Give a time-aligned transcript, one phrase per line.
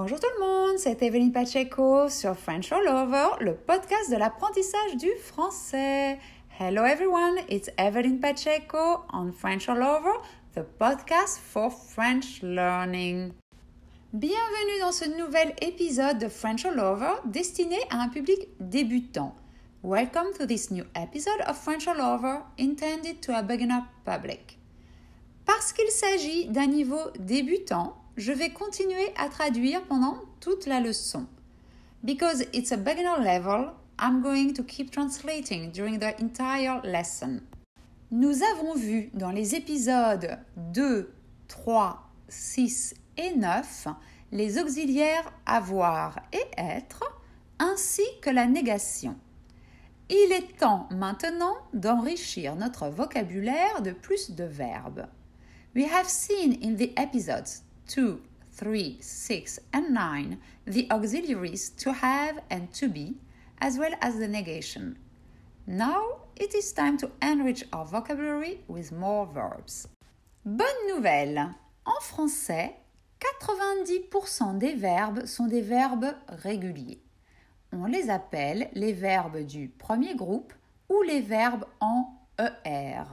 [0.00, 4.96] Bonjour tout le monde, c'est Evelyn Pacheco sur French All Over, le podcast de l'apprentissage
[4.96, 6.20] du français.
[6.60, 10.12] Hello everyone, it's Evelyn Pacheco on French All Over,
[10.54, 13.32] the podcast for French learning.
[14.12, 19.34] Bienvenue dans ce nouvel épisode de French All Over destiné à un public débutant.
[19.82, 24.60] Welcome to this new episode of French All Over intended to a beginner public.
[25.44, 31.26] Parce qu'il s'agit d'un niveau débutant, je vais continuer à traduire pendant toute la leçon.
[32.02, 37.40] Because it's a beginner level, I'm going to keep translating during the entire lesson.
[38.10, 41.12] Nous avons vu dans les épisodes 2,
[41.46, 43.86] 3, 6 et 9
[44.32, 47.04] les auxiliaires avoir et être
[47.60, 49.16] ainsi que la négation.
[50.10, 55.06] Il est temps maintenant d'enrichir notre vocabulaire de plus de verbes.
[55.76, 58.20] We have seen in the episodes 2,
[58.52, 63.16] 3, 6, and 9 the auxiliaries to have and to be,
[63.60, 64.96] as well as the negation.
[65.66, 69.88] Now it is time to enrich our vocabulary with more verbs.
[70.44, 71.54] Bonne nouvelle!
[71.84, 72.76] En français,
[73.42, 77.02] 90% des verbes sont des verbes réguliers
[77.72, 80.52] on les appelle les verbes du premier groupe
[80.88, 82.06] ou les verbes en
[82.38, 83.04] ER.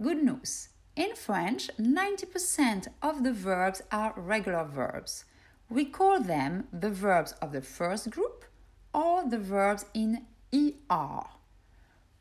[0.00, 0.69] Good news!
[1.00, 5.24] In French, 90% of the verbs are regular verbs.
[5.70, 8.44] We call them the verbs of the first group
[8.92, 11.22] or the verbs in ER.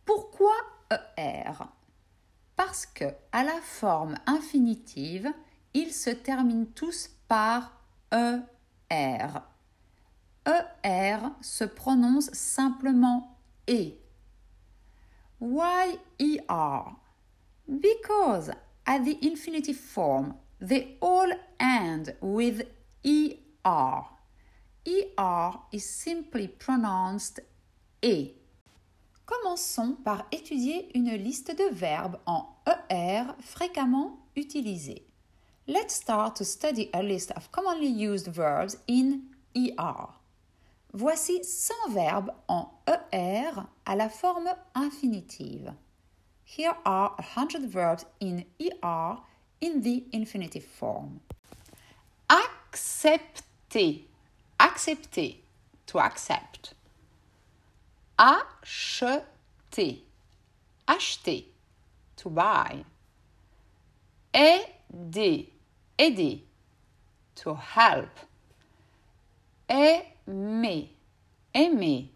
[0.06, 0.56] Pourquoi
[0.90, 1.68] ER?
[2.56, 5.34] Parce que à la forme infinitive,
[5.74, 7.74] ils se terminent tous par
[8.14, 9.42] ER.
[10.48, 13.96] ER se prononce simplement E.
[15.38, 16.96] Why ER?
[17.68, 18.52] Because
[18.90, 22.64] at the infinitive form, they all end with
[23.06, 24.04] ER.
[24.88, 27.40] ER is simply pronounced
[28.04, 28.32] E.
[29.28, 35.06] Commençons par étudier une liste de verbes en ER fréquemment utilisés.
[35.68, 39.22] Let's start to study a list of commonly used verbs in
[39.56, 40.08] ER.
[40.94, 45.72] Voici 100 verbes en ER à la forme infinitive.
[46.52, 49.18] Here are 100 verbs in ER
[49.62, 51.20] in the infinitive form.
[52.28, 54.02] Accepter.
[54.60, 55.36] Accepter.
[55.86, 56.74] To accept.
[58.18, 60.00] Acheter.
[60.88, 61.46] Acheter.
[62.16, 62.84] To buy.
[64.34, 65.44] Aider.
[66.00, 66.40] Aider.
[67.36, 68.10] To help.
[69.70, 70.88] Aimer.
[71.54, 72.08] Aimer.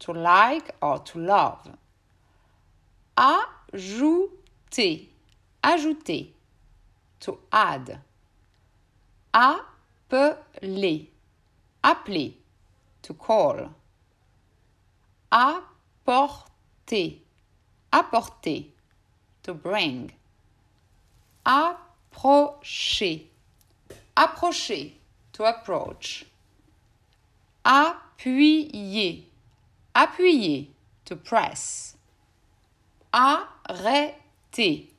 [0.00, 1.70] To like or to love.
[3.72, 5.08] Ajouter.
[5.62, 6.26] Ajouter.
[7.20, 8.00] To add.
[9.32, 11.08] Appeler.
[11.82, 12.34] Appeler.
[13.02, 13.70] To call.
[15.32, 17.18] Apporter.
[17.92, 18.66] Apporter.
[19.42, 20.12] To bring.
[21.46, 23.20] Approcher.
[24.14, 24.90] Approcher.
[25.32, 26.26] To approach.
[27.64, 29.24] Appuyer.
[29.94, 30.68] Appuyer.
[31.06, 31.96] To press.
[33.12, 34.90] Arrêter.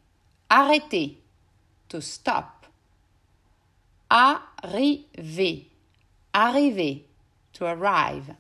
[0.48, 1.18] Arrêter.
[1.90, 2.68] To stop.
[4.10, 5.68] Arriver.
[6.34, 7.06] Arriver.
[7.54, 8.36] To arrive.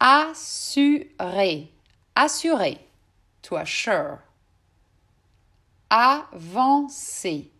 [0.00, 1.68] Assurer.
[2.14, 2.78] Assurer.
[3.42, 4.22] To assure.
[5.90, 7.50] Avancer.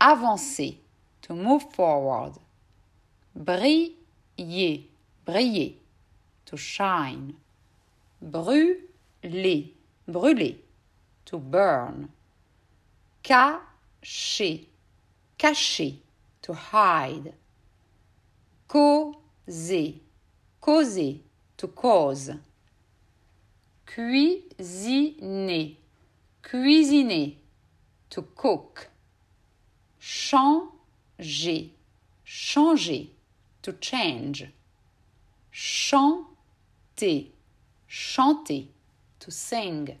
[0.00, 0.78] Avancer.
[1.22, 2.38] To move forward.
[3.34, 3.94] Briller.
[5.26, 5.74] Briller.
[6.46, 7.34] To shine.
[8.22, 9.77] Brûler.
[10.08, 10.56] Brûler.
[11.26, 12.08] To burn.
[13.22, 14.66] Cacher.
[15.36, 15.96] Cacher.
[16.42, 17.34] To hide.
[18.66, 19.94] Causer.
[20.60, 21.20] Causer.
[21.58, 22.30] To cause.
[23.86, 25.76] Cuisiner.
[26.42, 27.36] Cuisiner.
[28.08, 28.88] To cook.
[30.00, 31.70] Changer.
[32.24, 33.08] Changer.
[33.62, 34.46] To change.
[35.52, 37.26] Chanter.
[37.86, 38.68] Chanter.
[39.28, 39.98] To sing.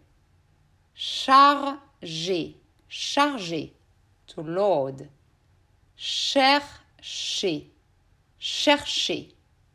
[0.94, 2.54] Charger.
[2.88, 3.68] Charger.
[4.28, 5.06] To load.
[5.98, 7.66] Chercher.
[8.40, 9.30] Chercher.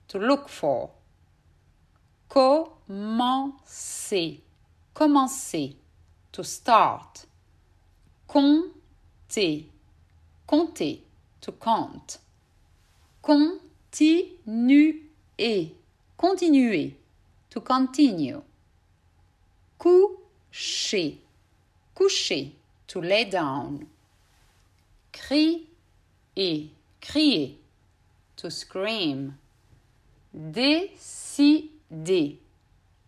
[0.08, 0.90] To look for.
[2.28, 4.42] Commencer.
[4.96, 5.76] Commencer.
[6.32, 7.28] To start.
[8.28, 9.66] Compter.
[10.48, 10.98] Compter.
[11.42, 12.18] To count.
[13.22, 14.94] Continuer.
[16.18, 16.92] Continuer.
[17.52, 18.42] To continue.
[21.96, 22.52] Coucher.
[22.88, 23.88] To lay down.
[25.12, 26.70] Crier.
[27.02, 27.56] Crier.
[28.44, 29.38] to scream.
[30.36, 31.70] Décider,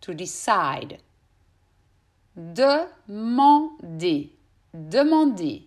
[0.00, 0.98] to decide.
[2.34, 4.30] Demander,
[4.72, 5.62] demander,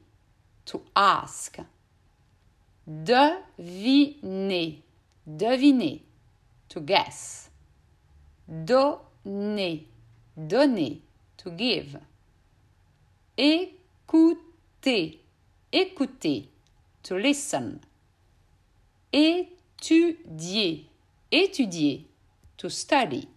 [0.66, 1.58] to ask.
[2.88, 4.82] Deviner,
[5.28, 6.02] deviner,
[6.70, 7.50] to guess.
[8.48, 9.80] Donner,
[10.36, 10.96] donner,
[11.38, 11.98] to give.
[13.42, 15.24] Écouter,
[15.72, 16.50] écouter,
[17.04, 17.80] to listen.
[19.14, 20.90] Étudier,
[21.32, 22.06] étudier,
[22.58, 23.30] to study.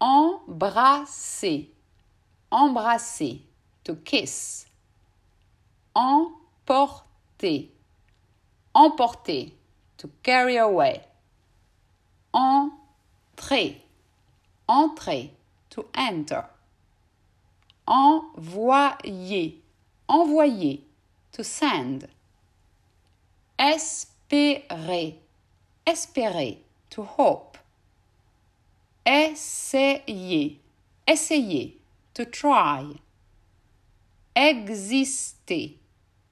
[0.00, 1.70] Embrasser,
[2.50, 3.42] embrasser,
[3.84, 4.66] to kiss.
[5.94, 7.70] Emporter,
[8.74, 9.52] emporter,
[9.96, 11.00] to carry away.
[12.34, 13.84] Entrer,
[14.66, 15.30] entrer,
[15.70, 16.44] to enter.
[17.86, 19.54] Envoyer,
[20.08, 20.80] envoyer,
[21.32, 22.08] to send.
[23.58, 25.18] Espérer,
[25.86, 26.58] espérer,
[26.90, 27.58] to hope.
[29.04, 30.58] Essayer,
[31.06, 31.74] essayer,
[32.14, 32.94] to try.
[34.34, 35.76] Exister,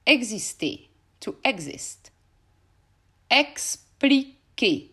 [0.05, 0.87] exister,
[1.19, 2.11] to exist.
[3.29, 4.89] Expliquer,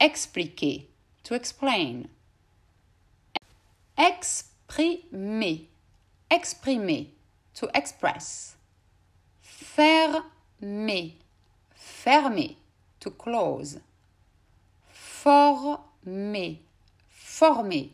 [0.00, 0.82] expliquer,
[1.22, 2.08] to explain.
[3.96, 5.66] Exprimer,
[6.32, 7.08] exprimer,
[7.54, 8.56] to express.
[9.42, 11.12] Fermer,
[11.76, 12.56] fermer,
[13.00, 13.78] to close.
[14.88, 16.56] Former,
[17.10, 17.84] former,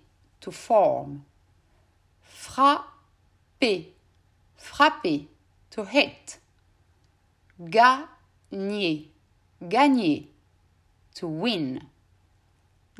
[0.41, 1.25] to form.
[2.25, 3.87] Frapper,
[4.57, 5.27] frapper,
[5.71, 6.39] to hit.
[7.59, 9.05] Gagner,
[9.69, 10.23] gagner,
[11.15, 11.83] to win.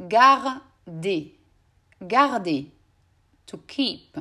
[0.09, 1.31] Garder,
[2.07, 2.65] garder,
[3.47, 4.17] to keep.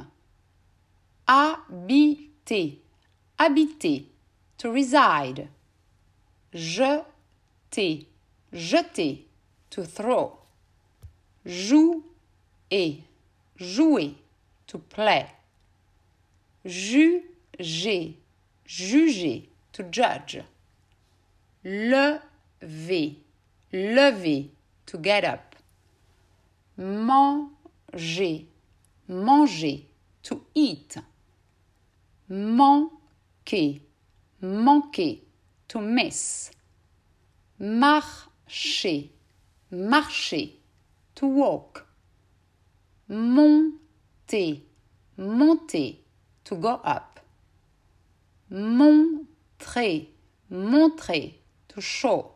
[1.27, 2.77] Habiter,
[3.37, 4.05] habiter,
[4.57, 5.49] to reside.
[6.53, 8.05] Jeter,
[8.53, 9.17] jeter,
[9.69, 10.37] to throw.
[11.45, 13.03] Jouer,
[13.59, 14.15] jouer,
[14.67, 15.29] to play.
[16.65, 18.13] Juger,
[18.65, 19.41] juger,
[19.73, 20.41] to judge.
[21.65, 23.15] Lever,
[23.73, 24.49] lever,
[24.85, 25.55] to get up.
[26.77, 28.45] Manger,
[29.07, 29.77] manger,
[30.23, 30.97] to eat.
[32.29, 33.79] Manquer,
[34.41, 35.15] manquer,
[35.69, 36.51] to miss.
[37.57, 39.03] Marcher,
[39.71, 40.47] marcher,
[41.15, 41.87] to walk.
[43.09, 44.61] Monter,
[45.17, 45.95] monter,
[46.43, 47.21] to go up.
[48.49, 50.07] Montrer,
[50.49, 51.31] montrer,
[51.69, 52.31] to show.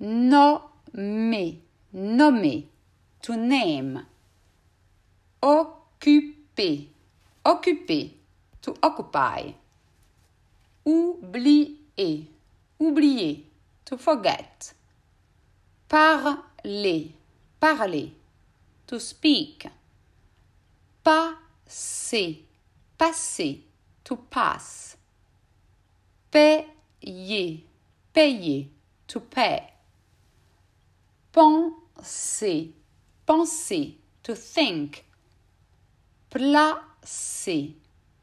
[0.00, 1.52] Nommer,
[1.92, 2.62] nommer,
[3.22, 4.06] to name.
[5.40, 6.88] Occuper,
[7.44, 8.19] occuper,
[8.62, 9.52] to occupy.
[10.86, 12.26] Oublier,
[12.80, 13.36] oublier,
[13.84, 14.72] to forget.
[15.88, 17.08] Parler,
[17.60, 18.08] parler,
[18.86, 19.66] to speak.
[21.02, 22.36] Passer,
[22.98, 23.56] passer,
[24.04, 24.96] to pass.
[26.30, 27.58] Payer,
[28.12, 28.66] payer,
[29.06, 29.72] to pay.
[31.32, 32.72] Penser,
[33.26, 35.04] penser, to think.
[36.30, 37.74] Placer,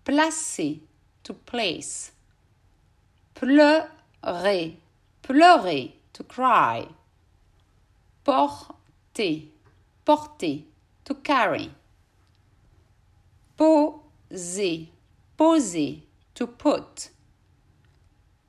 [0.07, 0.79] placer,
[1.21, 2.13] to place.
[3.33, 3.89] Pleurer,
[5.21, 6.87] pleurer, to cry.
[8.23, 9.41] Porter,
[10.05, 10.59] porter,
[11.03, 11.69] to carry.
[13.57, 14.87] Poser,
[15.35, 15.95] poser,
[16.33, 17.09] to put.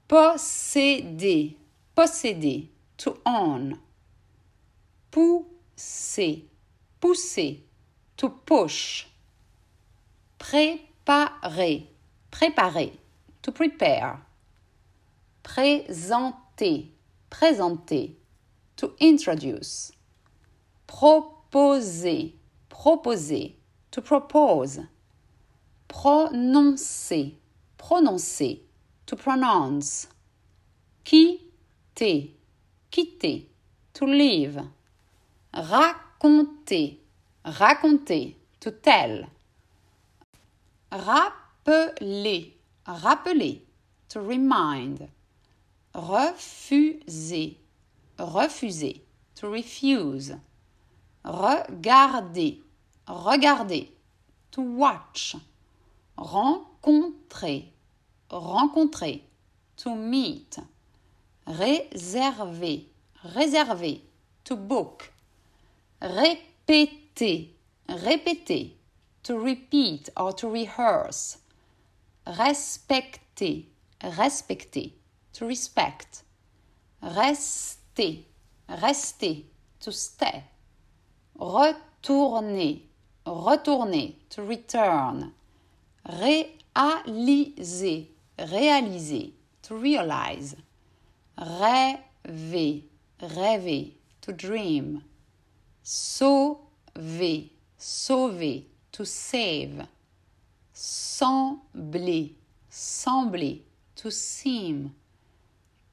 [0.09, 1.57] Posséder,
[1.97, 3.81] posséder, to own.
[5.11, 6.45] Pousser,
[7.01, 7.57] pousser,
[8.17, 9.07] to push.
[11.09, 11.89] Préparer,
[12.31, 12.93] préparer,
[13.41, 14.21] to prepare.
[15.43, 16.93] Présenter,
[17.31, 18.15] présenter,
[18.77, 19.91] to introduce.
[20.87, 22.35] Proposer,
[22.69, 23.57] proposer,
[23.91, 24.81] to propose.
[25.89, 27.39] Prononcer,
[27.79, 28.61] prononcer,
[29.07, 30.09] to pronounce.
[31.07, 32.35] Quitter,
[32.91, 33.47] quitter,
[33.95, 34.61] to leave.
[35.55, 36.99] Raconter,
[37.47, 39.25] raconter, to tell.
[40.91, 42.55] Rappeler,
[42.87, 43.61] rappeler,
[44.09, 45.09] to remind.
[45.95, 47.57] Refuser,
[48.19, 49.01] refuser,
[49.35, 50.33] to refuse.
[51.25, 52.57] Regarder,
[53.07, 53.87] regarder,
[54.51, 55.37] to watch.
[56.17, 57.65] Rencontrer,
[58.31, 59.23] rencontrer,
[59.77, 60.59] to meet.
[61.47, 62.87] Réserver,
[63.25, 64.01] réserver,
[64.45, 65.13] to book.
[66.01, 67.55] Répéter,
[67.89, 68.78] répéter,
[69.23, 71.39] to repeat or to rehearse.
[72.27, 73.63] Respecter,
[74.03, 74.91] respecter,
[75.33, 76.23] to respect.
[77.03, 78.25] Rester,
[78.69, 79.37] rester,
[79.81, 80.45] to stay.
[81.39, 82.81] Retourner,
[83.27, 85.33] retourner, to return.
[86.07, 88.09] Réaliser,
[88.39, 89.33] réaliser,
[89.63, 90.57] to realize.
[91.39, 92.83] Rêver,
[93.21, 95.03] rêver, to dream.
[95.85, 99.87] Sauver, sauver, to save.
[100.75, 102.35] Sembler,
[102.71, 103.63] sembler,
[103.97, 104.95] to seem.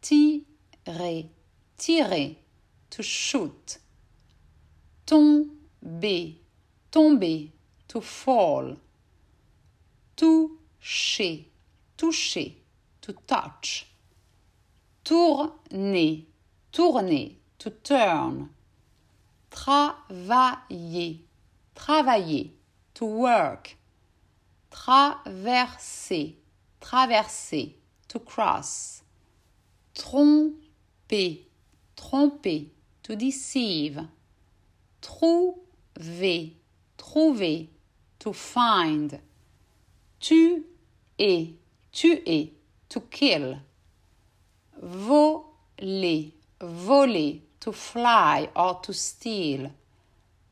[0.01, 1.29] Tirer,
[1.77, 2.35] tirer,
[2.89, 3.77] to shoot.
[5.05, 6.35] Tomber,
[6.91, 7.49] tomber,
[7.87, 8.77] to fall.
[10.15, 11.45] Toucher,
[11.97, 12.51] toucher,
[13.01, 13.87] to touch.
[15.03, 16.25] Tourner,
[16.71, 18.49] tourner, to turn.
[19.49, 21.19] Travailler,
[21.75, 22.51] travailler,
[22.95, 23.75] to work.
[24.71, 26.35] Traverser,
[26.81, 27.73] traverser,
[28.07, 29.03] to cross.
[29.93, 31.39] Tromper,
[31.95, 32.67] tromper,
[33.03, 33.99] to deceive.
[35.01, 36.53] Trouver,
[36.97, 37.67] trouver,
[38.19, 39.19] to find.
[40.19, 40.63] Tuer,
[41.91, 42.49] tuer,
[42.89, 43.59] to kill.
[44.81, 49.71] Voler, voler, to fly or to steal.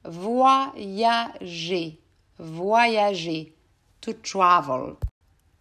[0.06, 1.94] Voyager,
[2.40, 3.54] voyager,
[4.02, 4.96] to travel.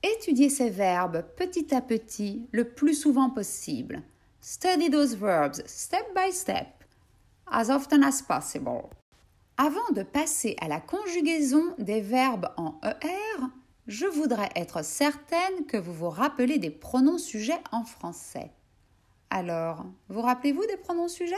[0.03, 4.03] Étudiez ces verbes petit à petit le plus souvent possible.
[4.41, 6.85] Study those verbs step by step,
[7.47, 8.91] as often as possible.
[9.57, 13.47] Avant de passer à la conjugaison des verbes en ER,
[13.87, 18.51] je voudrais être certaine que vous vous rappelez des pronoms sujets en français.
[19.31, 21.35] Alors, vous rappelez-vous des pronoms sujets?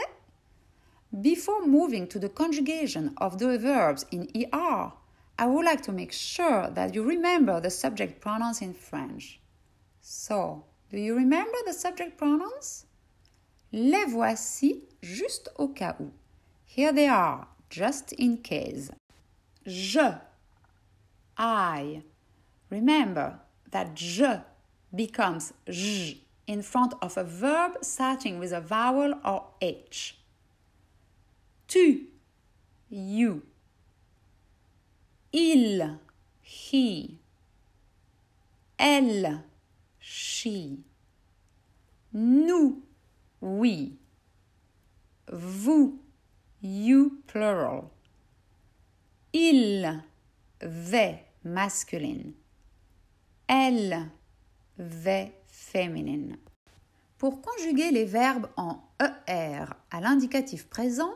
[1.11, 4.91] Before moving to the conjugation of the verbs in ER,
[5.37, 9.39] I would like to make sure that you remember the subject pronouns in French.
[10.01, 12.85] So, do you remember the subject pronouns?
[13.73, 16.11] Les voici juste au cas où.
[16.65, 18.91] Here they are, just in case.
[19.65, 20.13] Je,
[21.37, 22.03] I.
[22.69, 23.39] Remember
[23.71, 24.41] that je
[24.93, 30.17] becomes j in front of a verb starting with a vowel or h.
[31.67, 32.07] Tu,
[32.89, 33.41] you.
[35.37, 35.99] Il,
[36.45, 37.19] he.
[38.77, 39.43] Elle,
[39.99, 40.79] she.
[42.13, 42.81] Nous,
[43.41, 43.97] we.
[45.29, 45.99] Vous,
[46.61, 47.89] you plural.
[49.33, 50.01] Il,
[50.61, 52.31] they masculine.
[53.45, 54.09] Elle,
[54.77, 56.37] they féminine.
[57.17, 61.13] Pour conjuguer les verbes en ER à l'indicatif présent,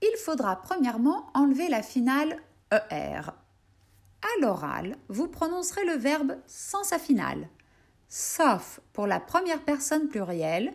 [0.00, 2.40] il faudra premièrement enlever la finale
[2.72, 3.20] ER.
[4.22, 7.48] À l'oral, vous prononcerez le verbe sans sa finale,
[8.08, 10.74] sauf pour la première personne plurielle,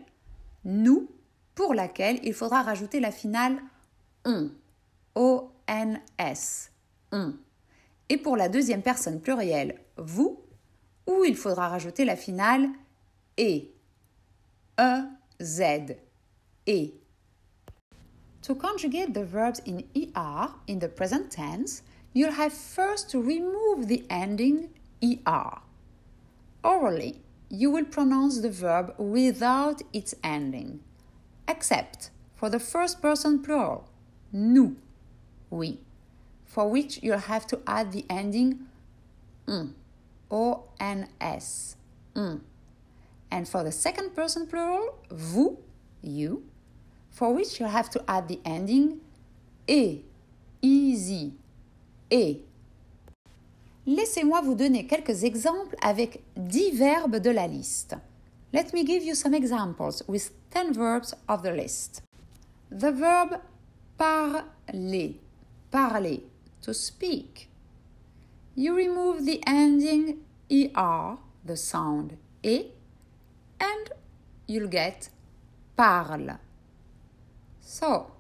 [0.64, 1.10] nous,
[1.56, 3.62] pour laquelle il faudra rajouter la finale
[4.26, 4.50] on,
[5.16, 6.72] O-N-S,
[7.12, 7.34] on.
[8.10, 10.42] Et pour la deuxième personne plurielle, vous,
[11.08, 12.70] où il faudra rajouter la finale
[13.38, 13.74] et,
[14.80, 15.62] E-Z,
[16.68, 16.94] et.
[18.44, 21.84] To conjugate the verbs in ER in the present tense,
[22.14, 24.70] you'll have first to remove the ending
[25.04, 25.60] ER.
[26.64, 30.80] Orally, you will pronounce the verb without its ending,
[31.48, 33.90] except for the first person plural,
[34.32, 34.76] nous,
[35.50, 35.80] oui,
[36.46, 38.68] for which you'll have to add the ending
[39.48, 39.76] n,
[40.32, 41.76] O-N-S,
[42.16, 42.42] n.
[43.32, 45.58] And for the second person plural, vous,
[46.02, 46.44] you,
[47.10, 49.02] for which you'll have to add the ending
[49.68, 50.00] et,
[50.62, 51.34] easy,
[52.14, 52.46] et.
[53.86, 57.98] Laissez-moi vous donner quelques exemples avec 10 verbes de la liste.
[58.54, 62.04] Let me give you some examples with 10 verbs of the list.
[62.70, 63.40] The verb
[63.98, 65.16] parler,
[65.72, 66.20] parler,
[66.62, 67.50] to speak.
[68.56, 70.20] You remove the ending
[70.52, 72.68] er, the sound e,
[73.60, 73.90] and
[74.48, 75.10] you'll get
[75.76, 76.38] parle.
[77.60, 78.12] So,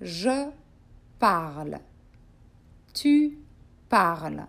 [0.00, 0.52] je
[1.18, 1.80] parle.
[3.00, 3.38] Tu
[3.88, 4.44] parles.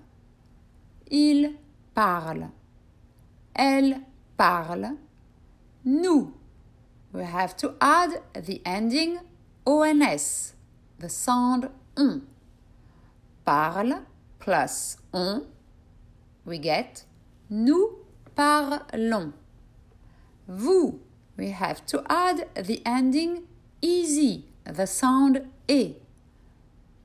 [1.12, 1.56] Il
[1.94, 2.50] parle.
[3.54, 4.02] Elle
[4.36, 4.96] parle.
[5.86, 6.34] Nous.
[7.14, 9.20] We have to add the ending
[9.68, 10.54] ons,
[10.98, 12.22] the sound on.
[13.46, 14.02] Parle
[14.40, 15.44] plus on,
[16.44, 17.06] we get
[17.52, 18.00] nous
[18.36, 19.34] parlons.
[20.48, 21.00] Vous,
[21.38, 23.44] we have to add the ending
[23.80, 25.94] easy, the sound e.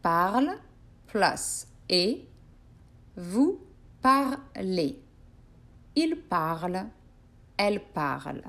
[0.02, 0.58] Parle
[1.14, 2.26] plus et.
[3.16, 3.60] Vous
[4.02, 5.00] parlez.
[5.94, 6.88] Il parle.
[7.56, 8.42] Elle parle.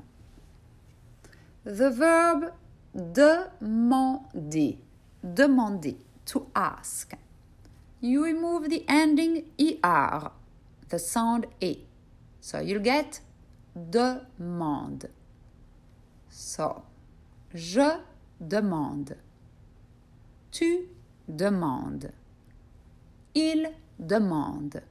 [1.64, 2.52] The verb
[2.92, 4.78] demander,
[5.22, 7.16] demander, to ask.
[8.00, 9.44] You remove the ending
[9.84, 10.32] er,
[10.88, 11.86] the sound e.
[12.40, 13.20] So you'll get
[13.74, 15.08] demande.
[16.28, 16.82] So,
[17.54, 18.00] je
[18.40, 19.16] demande.
[20.50, 20.88] Tu
[21.28, 22.25] demandes.
[23.36, 24.82] Il demande.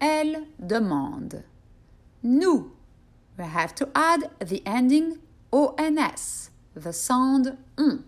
[0.00, 1.44] Elle demande.
[2.24, 2.72] Nous.
[3.38, 5.18] We have to add the ending
[5.52, 8.02] ons, the sound on.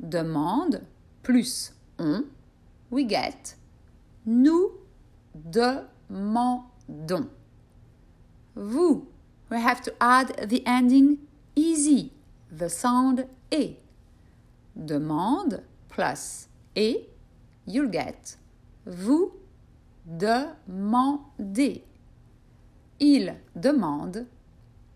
[0.00, 0.82] Demande
[1.22, 2.24] plus on,
[2.90, 3.54] we get
[4.26, 4.72] nous
[5.34, 7.28] demandons.
[8.56, 9.06] Vous.
[9.50, 11.18] We have to add the ending
[11.54, 12.10] easy,
[12.50, 13.76] the sound e.
[14.74, 17.08] Demande plus et,
[17.66, 18.38] you'll get
[18.86, 19.32] vous
[20.06, 21.84] demandez.
[23.00, 24.26] Il demande,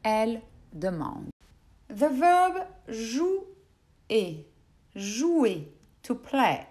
[0.02, 1.30] elle demande.
[1.88, 4.46] The verb jouer,
[4.94, 5.72] jouer,
[6.02, 6.66] to play.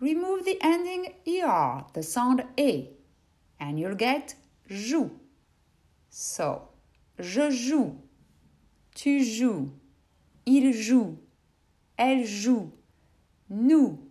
[0.00, 2.88] Remove the ending er, the sound e,
[3.58, 4.36] and you'll get
[4.68, 5.10] joue.
[6.10, 6.68] So,
[7.18, 7.96] je joue,
[8.94, 9.70] tu joues,
[10.46, 11.16] il joue,
[11.96, 12.70] elle joue,
[13.48, 14.03] nous.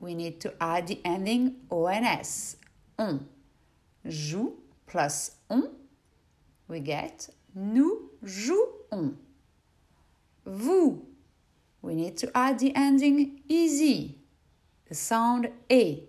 [0.00, 2.56] We need to add the ending ons,
[2.98, 3.26] on.
[4.06, 4.54] Joue
[4.86, 5.70] plus on,
[6.68, 9.16] we get nous jouons.
[10.46, 11.04] Vous.
[11.82, 14.18] We need to add the ending easy,
[14.88, 16.08] the sound e.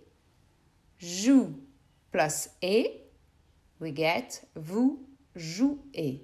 [1.00, 1.56] Joue
[2.12, 3.02] plus e,
[3.80, 5.00] we get vous
[5.36, 6.22] jouez.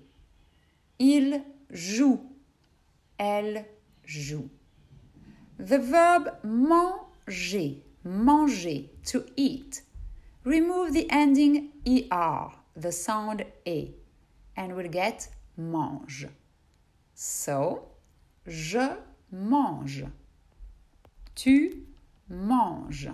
[1.00, 2.20] Il joue.
[3.18, 3.66] Elle
[4.06, 4.50] joue.
[5.58, 6.38] The verb
[7.28, 9.82] manger, manger, to eat.
[10.44, 11.72] Remove the ending
[12.12, 13.92] er, the sound e,
[14.56, 15.28] and we'll get
[15.58, 16.28] mange.
[17.14, 17.88] So,
[18.46, 18.98] je
[19.32, 20.06] mange.
[21.36, 21.86] Tu
[22.30, 23.10] manges.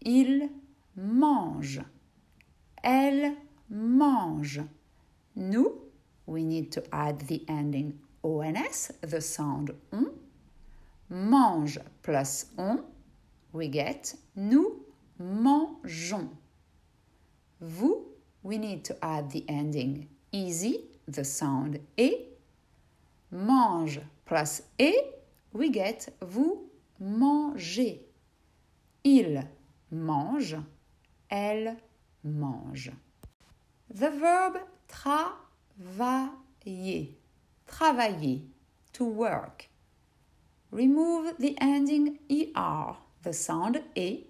[0.00, 0.48] Il
[0.96, 1.80] mange.
[2.82, 3.36] Elle
[3.68, 4.60] mange.
[5.34, 5.80] Nous,
[6.26, 10.10] we need to add the ending ons, the sound on.
[11.08, 12.82] Mange plus on,
[13.56, 14.84] we get nous
[15.18, 16.28] mangeons.
[17.60, 18.04] Vous,
[18.42, 22.28] we need to add the ending easy, the sound et.
[23.32, 24.94] Mange plus et,
[25.52, 26.68] we get vous
[27.00, 28.02] mangez.
[29.02, 29.42] Il
[29.90, 30.56] mange,
[31.30, 31.76] elle
[32.22, 32.92] mange.
[33.88, 37.16] The verb travailler,
[37.66, 38.42] travailler,
[38.92, 39.68] to work.
[40.70, 44.24] Remove the ending er, the sound e,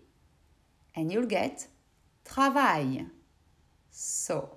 [0.95, 1.69] and you'll get
[2.25, 3.05] travail.
[3.91, 4.57] So,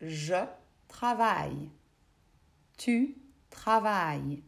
[0.00, 0.46] je
[0.88, 1.70] travaille.
[2.78, 3.16] Tu
[3.50, 4.42] travailles.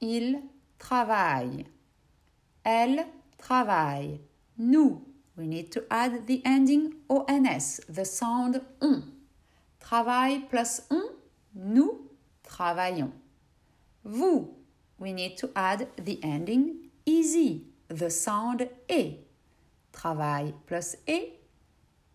[0.00, 0.42] Il
[0.76, 1.66] travaille.
[2.64, 3.06] Elle
[3.38, 4.20] travaille.
[4.58, 5.04] Nous.
[5.36, 9.04] We need to add the ending ons, the sound on.
[9.78, 11.12] Travail plus on,
[11.54, 12.10] nous
[12.42, 13.12] travaillons.
[14.04, 14.52] Vous.
[14.98, 19.18] We need to add the ending easy, the sound e.
[19.92, 21.38] Travail plus e.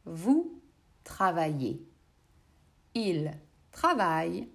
[0.05, 0.61] Vous
[1.03, 1.81] travaillez.
[2.95, 3.31] Il
[3.71, 4.47] travaille.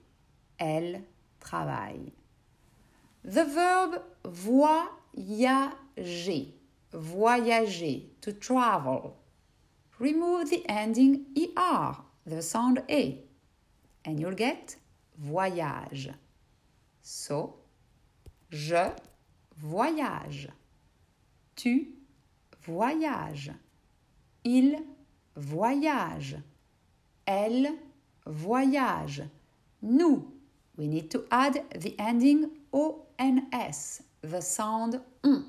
[0.58, 1.02] Elle
[1.38, 2.12] travaille.
[3.24, 5.74] The verb voyager.
[6.92, 9.14] Voyager, to travel.
[9.98, 11.26] Remove the ending
[11.56, 13.18] er, the sound e,
[14.04, 14.76] and you'll get
[15.18, 16.08] voyage.
[17.02, 17.56] So,
[18.50, 18.92] je
[19.56, 20.48] voyage.
[21.58, 21.88] Tu
[22.64, 23.52] voyages.
[24.44, 24.78] Il
[25.34, 26.36] voyage.
[27.26, 27.72] Elle
[28.24, 29.24] voyage.
[29.82, 30.32] Nous.
[30.76, 35.46] We need to add the ending ons, the sound on.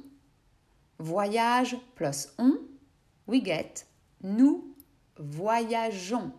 [0.97, 2.57] Voyage plus on,
[3.27, 3.83] we get
[4.23, 4.75] nous
[5.19, 6.33] voyageons.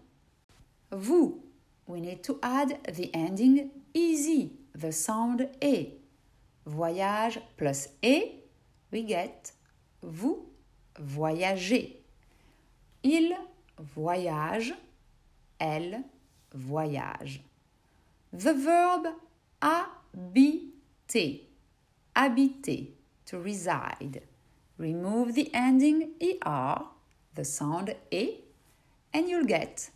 [0.90, 1.40] Vous.
[1.86, 5.94] We need to add the ending easy, the sound e.
[6.66, 8.40] Voyage plus e,
[8.90, 9.52] we get
[10.02, 10.46] vous
[10.98, 12.02] voyagez.
[13.02, 13.34] Il
[13.78, 14.74] voyage,
[15.58, 16.02] elle
[16.52, 17.42] voyage.
[18.32, 19.06] The verb
[19.60, 21.48] habiter,
[22.14, 22.94] habiter,
[23.26, 24.22] to reside.
[24.78, 26.10] Remove the ending
[26.44, 26.82] er,
[27.34, 28.40] the sound e,
[29.12, 29.90] and you'll get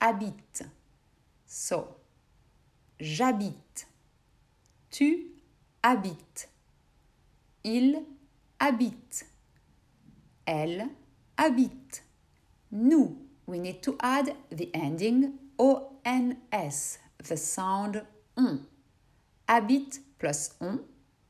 [0.00, 0.62] habite.
[1.46, 1.96] So,
[2.98, 3.86] j'habite.
[4.90, 5.26] Tu
[5.82, 6.48] habites.
[7.64, 8.02] Il
[8.58, 9.26] habite.
[10.46, 10.88] Elle
[11.36, 12.02] habite.
[12.72, 18.02] Nous, we need to add the ending ons, the sound
[18.36, 18.66] on.
[19.48, 20.78] habite plus on,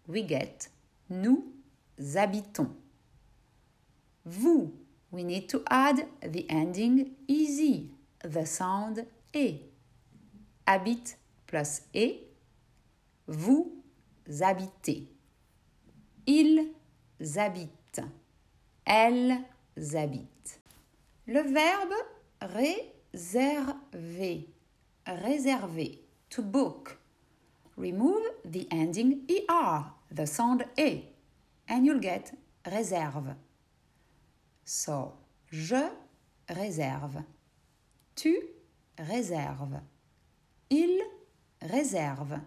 [0.07, 0.69] we get
[1.09, 1.45] nous
[2.15, 2.71] habitons.
[4.25, 4.73] Vous,
[5.11, 7.91] we need to add the ending easy,
[8.23, 9.61] the sound e.
[10.67, 12.19] Habite plus e,
[13.27, 13.73] vous
[14.41, 15.09] habitez.
[16.27, 16.73] Ils
[17.37, 18.03] habitent.
[18.85, 19.39] Elles
[19.95, 20.61] habitent.
[21.27, 21.95] Le verbe
[22.43, 24.49] réserver.
[25.07, 26.05] Réserver.
[26.31, 26.99] To book.
[27.77, 31.03] Remove the ending er, the sound e,
[31.69, 32.33] and you'll get
[32.65, 33.35] réserve.
[34.65, 35.13] So,
[35.51, 35.91] je
[36.49, 37.23] réserve.
[38.15, 38.39] Tu
[38.99, 39.81] réserves.
[40.69, 41.01] Il
[41.63, 42.39] réserve.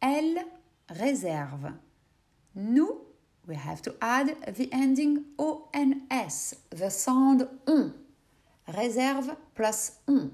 [0.00, 0.44] Elle
[0.88, 1.72] réserve.
[2.54, 3.07] Nous,
[3.48, 7.94] we have to add the ending ons, the sound on.
[8.68, 10.30] Réserve plus on.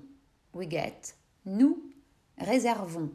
[0.53, 1.15] We get
[1.47, 1.79] nous
[2.39, 3.11] réservons.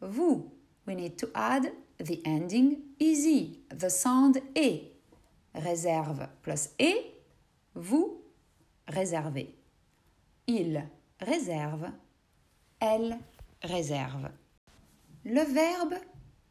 [0.00, 0.50] Vous,
[0.86, 4.90] we need to add the ending easy, the sound e.
[5.54, 6.92] Réserve plus e,
[7.74, 8.20] vous
[8.86, 9.56] réservez.
[10.46, 10.84] Il
[11.20, 11.90] réserve,
[12.78, 13.18] elle
[13.62, 14.30] réserve.
[15.24, 15.94] Le verbe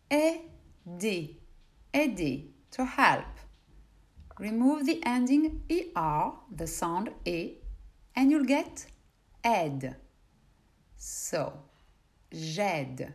[0.09, 1.39] aider,
[1.93, 3.25] aider, to help.
[4.39, 5.61] Remove the ending
[5.95, 7.53] er, the sound e,
[8.15, 8.85] and you'll get
[9.45, 9.95] aide.
[10.97, 11.53] So,
[12.31, 13.13] j'aide.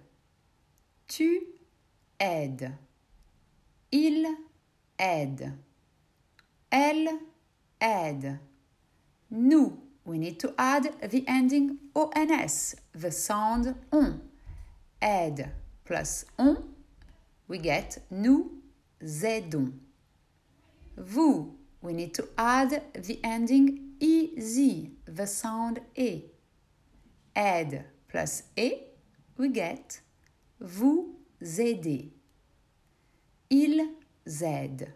[1.09, 1.41] Tu
[2.21, 2.73] aides.
[3.91, 4.27] Il
[4.99, 5.53] aide.
[6.71, 7.19] Elle
[7.81, 8.39] aide.
[9.31, 14.21] Nous, we need to add the ending ons, the sound on.
[15.01, 15.51] Aide
[15.89, 16.57] plus on,
[17.49, 18.58] we get nous
[19.01, 19.73] aidons.
[20.97, 26.25] Vous, we need to add the ending easy, the sound e.
[27.37, 28.73] Aide plus e,
[29.37, 30.01] we get
[30.61, 32.13] vous aidez.
[33.51, 33.89] Ils
[34.43, 34.89] aident.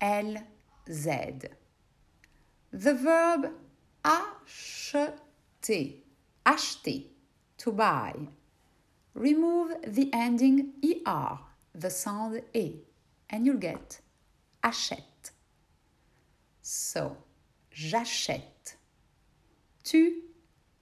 [0.00, 0.42] Elles
[0.86, 1.50] aident.
[2.72, 3.50] The verb
[4.04, 6.02] acheter.
[6.46, 7.06] Acheter.
[7.58, 8.14] To buy.
[9.14, 10.72] Remove the ending
[11.06, 11.38] er,
[11.74, 12.76] the sound e,
[13.30, 14.00] and you'll get
[14.62, 15.32] achète.
[16.62, 17.16] So,
[17.72, 18.76] j'achète.
[19.82, 20.22] Tu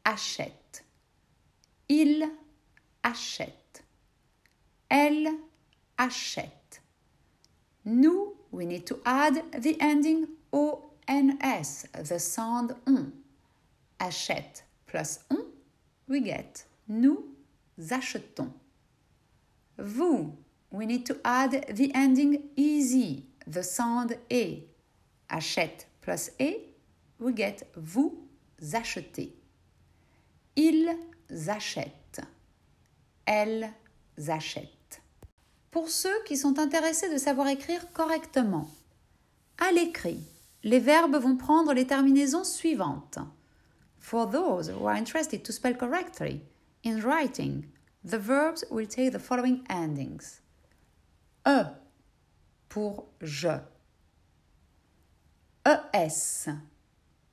[0.04, 0.84] achètes.
[1.88, 2.28] Il
[3.02, 3.84] achète.
[4.88, 5.28] Elle
[5.96, 6.80] achète.
[7.84, 10.26] Nous, we need to add the ending
[11.40, 13.12] ons, the sound on.
[14.00, 15.44] Achète plus on,
[16.08, 17.24] we get nous
[17.90, 18.52] achetons.
[19.78, 20.34] Vous,
[20.70, 24.64] we need to add the ending easy, the sound e.
[25.30, 26.54] Achète plus e,
[27.18, 28.28] we get vous
[28.72, 29.32] achetez.
[30.56, 30.96] Ils
[31.48, 32.20] achètent.
[33.26, 33.70] Elles
[34.28, 35.00] achètent.
[35.70, 38.70] Pour ceux qui sont intéressés de savoir écrire correctement,
[39.58, 40.24] à l'écrit,
[40.64, 43.18] les verbes vont prendre les terminaisons suivantes.
[43.98, 46.40] For those who are interested to spell correctly,
[46.84, 47.66] in writing,
[48.02, 50.40] the verbs will take the following endings.
[51.48, 51.64] E
[52.68, 53.58] pour je.
[55.64, 56.50] ES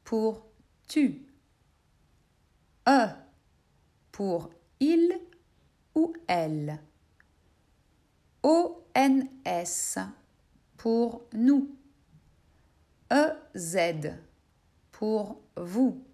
[0.05, 0.45] pour
[0.87, 1.27] tu.
[2.87, 3.07] E
[4.13, 5.19] pour il
[5.95, 6.79] ou elle.
[8.41, 9.97] ONS
[10.77, 11.75] pour nous.
[13.11, 14.13] EZ
[14.93, 16.05] pour vous.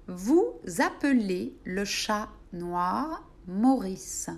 [0.07, 4.29] Vous appelez le chat noir Maurice